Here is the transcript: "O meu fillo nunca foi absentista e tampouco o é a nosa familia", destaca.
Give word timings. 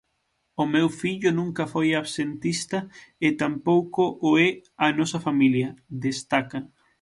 "O 0.63 0.65
meu 0.73 0.87
fillo 0.99 1.31
nunca 1.39 1.63
foi 1.73 1.87
absentista 1.93 2.79
e 3.25 3.27
tampouco 3.41 4.03
o 4.29 4.29
é 4.47 4.49
a 4.85 4.87
nosa 4.97 5.19
familia", 5.27 5.69
destaca. 6.05 6.59